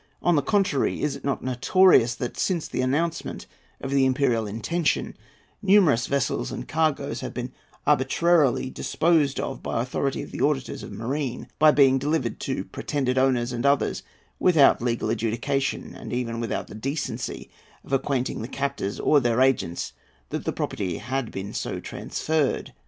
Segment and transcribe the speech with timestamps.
[0.23, 3.45] On the contrary, is it not notorious that, since the announcement
[3.79, 5.15] of the imperial intention,
[5.61, 7.51] numerous vessels and cargoes have been
[7.85, 13.19] arbitrarily disposed of by authority of the auditors of marine, by being delivered to pretended
[13.19, 14.01] owners and others
[14.39, 17.51] without legal adjudication, and even without the decency
[17.83, 19.93] of acquainting the captors or their agents
[20.29, 22.73] that the property had been so transferred?